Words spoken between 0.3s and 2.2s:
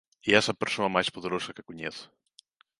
es a persoa máis poderosa que coñezo.